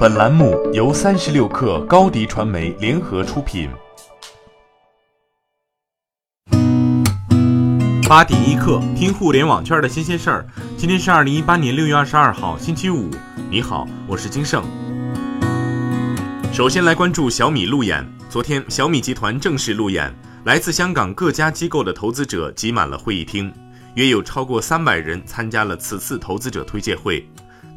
[0.00, 3.68] 本栏目由三十六氪高低传媒联合出品。
[8.08, 10.46] 八点一刻，听互联网圈的新鲜事儿。
[10.78, 13.10] 今天是二零一八年六月二十二号，星期五。
[13.50, 14.64] 你好，我是金盛。
[16.50, 18.02] 首先来关注小米路演。
[18.30, 20.10] 昨天，小米集团正式路演，
[20.44, 23.52] 来自香港各家机构的投资者挤满了会议厅，
[23.96, 27.22] 约有超过三百人参加了此次投资者推介会。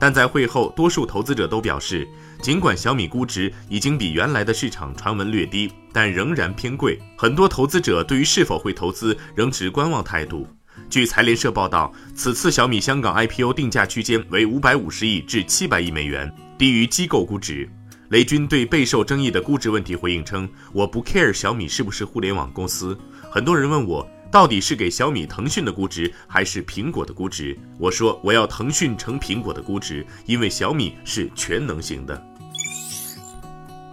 [0.03, 2.05] 但在会后，多数投资者都表示，
[2.41, 6.99] 尽管小米估值已经比原来的市场传闻略低，但仍然偏贵。
[7.17, 10.45] 很多投资者对于是否会投资仍持观望态度。
[10.89, 17.69] 据财联社报道，此次小米香港 IPO 定价区间为五百五十亿至七百亿美元，低于机构估值。
[18.09, 22.99] 雷军对备受争议的估值问题回应称：“我不 care 小米是不是互联网公司。
[23.31, 27.55] 很多人问我。”到底是给小米、腾讯的估值，还是苹果的估值？
[27.77, 32.19] 我说我要腾讯乘苹果的估值，因为小米是全能型的。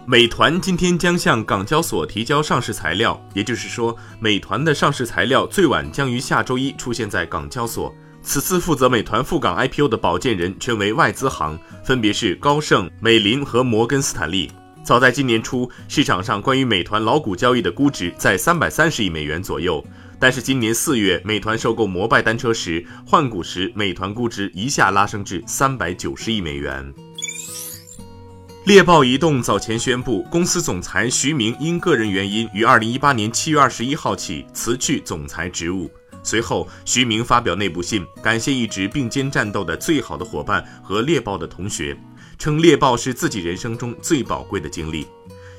[0.07, 7.93] 美团今天将向港交所提交上市材料，也就是说，美团的上市材料最晚将于下周一出现在港交所。
[8.23, 14.51] 此次负责美团赴港 IPO 的保荐人全为外资行，分别是高盛、美林和摩根斯坦利。
[14.83, 19.85] 早在今年初，市场上关于美团老股交易的估值在三百三十亿美元左右。
[20.21, 26.93] 但是今年四月，美团收购摩拜单车时换股时，美团估值一下拉升至三百九十亿美元。
[28.65, 35.89] 猎豹移动早前宣布，公司总裁徐明因个人原因于二零一八年七月二十一号起辞去总裁职务。
[36.21, 41.97] 随后，徐明发表内部信，感谢一直并肩战斗的最好的伙伴和猎豹的同学，
[42.37, 45.07] 称猎豹是自己人生中最宝贵的经历。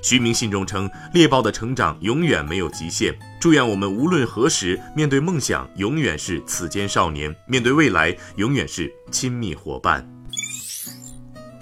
[0.03, 3.17] 徐明信中称，猎豹的成长永远没有极限。
[3.41, 10.07] 祝愿我们无论何时面对梦想，永远是此间少年；面对未来，永远是亲密伙伴。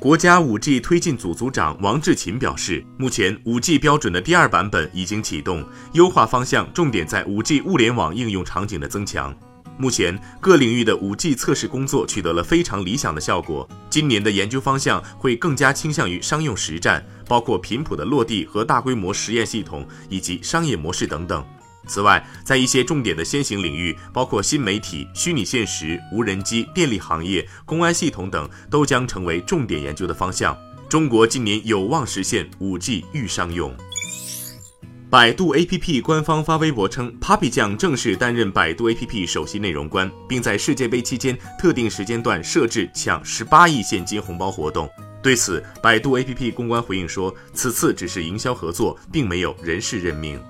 [0.00, 9.36] 国家五 G 推进组组长王志勤表示，目前五 G 标准的第二版本已经启动，优化方向重点在五 G 物联网应用场景的增强。
[9.80, 13.66] 目前各领域的五 G 测试工作取得了非常理想的效果。
[13.88, 21.42] 今年的研究方向会更加倾向于商用实战，包括频谱的落地和大规模实验系统以及商业模式等等。
[21.86, 30.54] 此外，在一些重点的先行领域，包括新媒体、虚拟现实、无人机、电力行业、公安系统等，都将成为重点研究的方向。
[30.90, 33.74] 中国今年有望实现五 G 预商用。
[35.10, 44.88] 百度 APP 官方发微博称，Papi 酱正式担任百度 APP 首席内容官，并在世界杯期间特定时间段设置抢十八亿现金红包活动。
[45.20, 50.40] 对此，百度 APP 公关回应说，此次只是营销合作，并没有人事任命。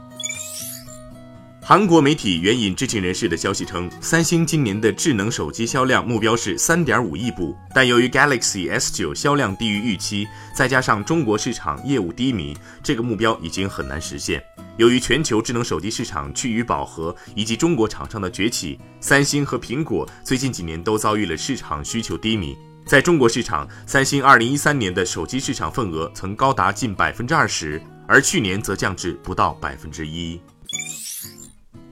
[1.71, 14.43] 韩国媒体援引知情人士的消息称，三星今年的智能手机销量目标是三点五亿部，但由于 Galaxy S 九销量低于预期，再加上中国市场业务低迷，这个目标已经很难实现。
[14.79, 22.59] 由于全球智能手机市场趋于饱和，以及中国厂商的崛起，三星和苹果最近几年都遭遇了市场需求低迷。
[22.85, 30.41] 在中国市场，三星二零一三年的手机市场份额曾高达近百分之二十，而去年则降至不到百分之一。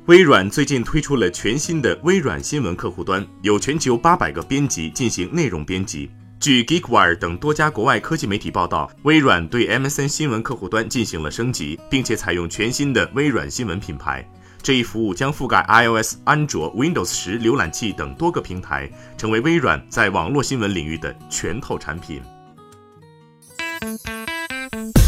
[0.08, 6.10] 微软最近推出了全新的微软新闻客户端，有全球八百个编辑进行内容编辑。
[6.40, 14.26] 据 Geekwire 等多家国外科技媒体报道，微软对 MSN 新闻客户端进行了升级，并且采用全新的微软新闻品牌。
[14.62, 22.22] 这一服务将覆盖 iOS、安卓、Windows 十浏览器等多个平台，成为微软在网络新闻领域的拳头产品。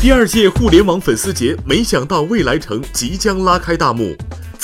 [0.02, 4.14] 第二届互联网粉丝节，没想到未来城即将拉开大幕。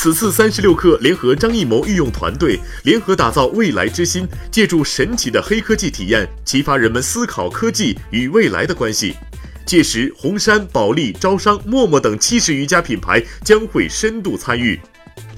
[0.06, 9.16] 此次三十六氪联合张艺谋御用团队联合打造未来之心，借助神奇的黑科技体验，启发人们思考科技与未来的关系。
[9.64, 14.78] 届时，红杉、保利、招商、陌陌等七十余家品牌将会深度参与。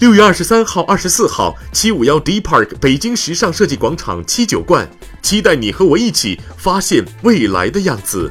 [0.01, 4.87] 六月二十三号、二十四号，七五幺 D Park 北京时尚设计广场七九冠，
[5.23, 8.31] 期待你和我一起发现未来的样子。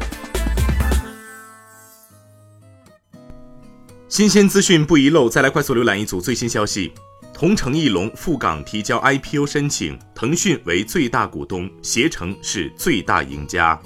[4.09, 6.93] 新鲜资讯不遗漏，再来快速浏览一组最新消息：
[7.33, 13.77] 同城艺龙赴港提交 IPO 申请，腾讯为最大股东，携程是最大赢家。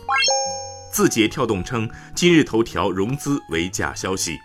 [0.94, 4.38] 字节跳动称今日头条融资为假消息。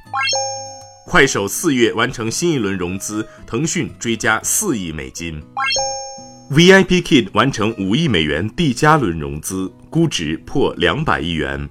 [1.04, 5.42] 快手四月完成新一轮融资，腾讯追加四亿美金。
[6.50, 11.68] VIPKid 完成五亿美元 D 加轮融资，估值破两百亿元。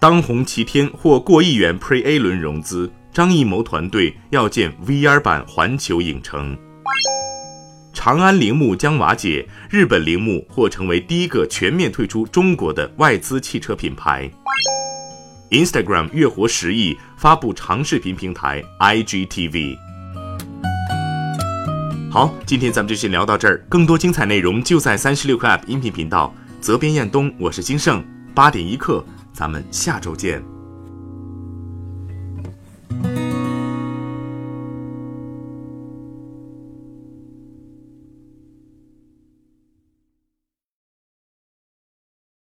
[0.00, 6.56] 当红齐天获过亿元 Pre A 轮融资，张艺谋团队要建 VR 版环球影城。
[7.92, 14.30] 长安铃木将瓦解，日本铃木或成为第一个全面退出中国的外资汽车品牌。
[15.50, 19.76] Instagram 月活十亿，发布长视频平台 IGTV。
[22.10, 26.34] 好，今天咱们就先聊到这儿，更多精彩内容就在三十六课 App 音频频道。
[26.58, 28.02] 责编：彦东，我是金盛，
[28.34, 30.59] 八点一刻，咱们下周见。